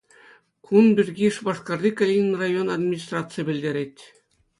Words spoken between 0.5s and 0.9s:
Кун